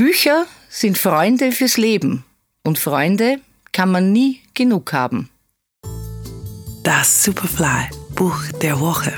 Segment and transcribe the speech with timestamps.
[0.00, 2.24] Bücher sind Freunde fürs Leben
[2.64, 3.38] und Freunde
[3.70, 5.28] kann man nie genug haben.
[6.82, 9.12] Das Superfly Buch der Woche.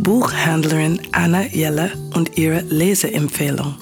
[0.00, 3.76] Buchhändlerin Anna Jelle und ihre Leseempfehlung.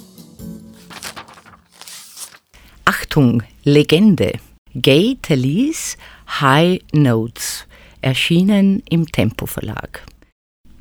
[2.85, 4.39] Achtung, Legende.
[4.73, 5.97] Gay Talese
[6.41, 7.67] High Notes,
[8.03, 10.07] erschienen im Tempo Verlag.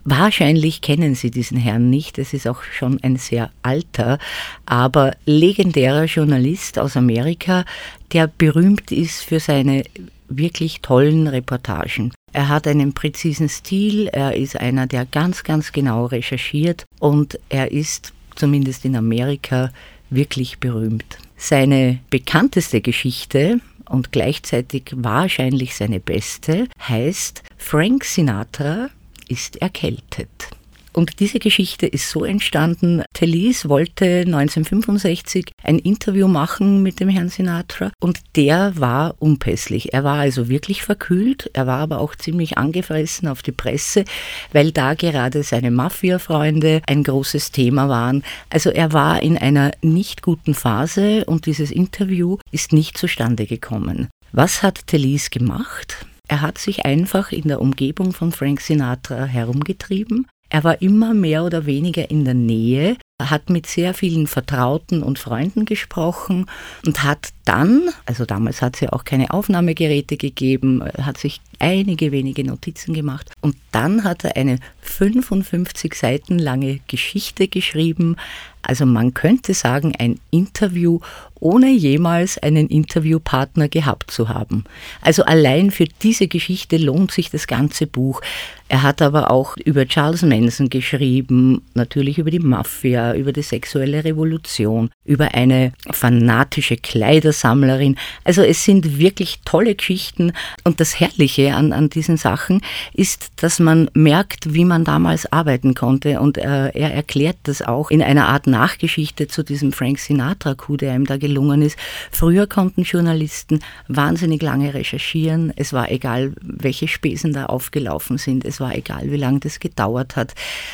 [0.07, 4.19] Wahrscheinlich kennen Sie diesen Herrn nicht, es ist auch schon ein sehr alter,
[4.67, 7.65] aber legendärer Journalist aus Amerika,
[8.13, 9.83] der berühmt ist für seine
[10.29, 12.13] wirklich tollen Reportagen.
[12.31, 17.71] Er hat einen präzisen Stil, er ist einer, der ganz, ganz genau recherchiert und er
[17.71, 19.71] ist, zumindest in Amerika,
[20.11, 21.17] wirklich berühmt.
[21.35, 28.89] Seine bekannteste Geschichte und gleichzeitig wahrscheinlich seine beste heißt Frank Sinatra
[29.27, 30.49] ist erkältet.
[30.95, 33.03] Und diese Geschichte ist so entstanden.
[33.13, 39.93] Tellis wollte 1965 ein Interview machen mit dem Herrn Sinatra und der war unpässlich.
[39.93, 44.05] Er war also wirklich verkühlt, er war aber auch ziemlich angefressen auf die Presse,
[44.53, 48.23] weil da gerade seine Mafia-Freunde ein großes Thema waren.
[48.49, 54.07] Also er war in einer nicht guten Phase und dieses Interview ist nicht zustande gekommen.
[54.31, 56.05] Was hat Tellis gemacht?
[56.27, 60.27] Er hat sich einfach in der Umgebung von Frank Sinatra herumgetrieben.
[60.49, 65.19] Er war immer mehr oder weniger in der Nähe, hat mit sehr vielen Vertrauten und
[65.19, 66.47] Freunden gesprochen
[66.85, 72.11] und hat dann, also damals hat es ja auch keine Aufnahmegeräte gegeben, hat sich einige
[72.11, 78.17] wenige Notizen gemacht und dann hat er eine 55 Seiten lange Geschichte geschrieben.
[78.61, 80.99] Also man könnte sagen, ein Interview,
[81.39, 84.63] ohne jemals einen Interviewpartner gehabt zu haben.
[85.01, 88.21] Also allein für diese Geschichte lohnt sich das ganze Buch.
[88.67, 94.03] Er hat aber auch über Charles Manson geschrieben, natürlich über die Mafia, über die sexuelle
[94.03, 97.97] Revolution, über eine fanatische Kleidersammlerin.
[98.23, 102.61] Also es sind wirklich tolle Geschichten und das Herrliche an, an diesen Sachen
[102.93, 107.91] ist, dass man merkt, wie man damals arbeiten konnte und äh, er erklärt das auch
[107.91, 111.77] in einer Art Nachgeschichte zu diesem Frank Sinatra-Coup, der ihm da gelungen ist.
[112.11, 115.53] Früher konnten Journalisten wahnsinnig lange recherchieren.
[115.55, 118.45] Es war egal, welche Spesen da aufgelaufen sind.
[118.45, 120.33] Es war egal, wie lange das gedauert hat.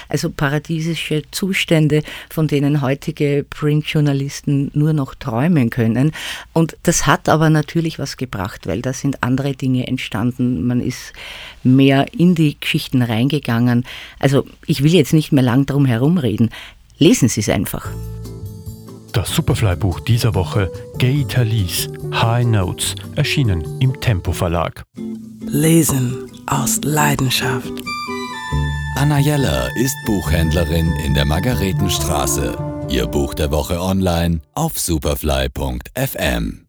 [0.09, 6.11] Also paradiesische Zustände, von denen heutige Printjournalisten nur noch träumen können.
[6.53, 10.65] Und das hat aber natürlich was gebracht, weil da sind andere Dinge entstanden.
[10.65, 11.13] Man ist
[11.63, 13.85] mehr in die Geschichten reingegangen.
[14.19, 16.49] Also ich will jetzt nicht mehr lang drum herumreden.
[16.97, 17.89] Lesen Sie es einfach.
[19.13, 24.83] Das Superfly-Buch dieser Woche, Gay Talese, High Notes, erschienen im Tempo Verlag.
[25.41, 27.73] Lesen aus Leidenschaft.
[29.01, 32.85] Anna Jeller ist Buchhändlerin in der Margaretenstraße.
[32.87, 36.67] Ihr Buch der Woche online auf superfly.fm.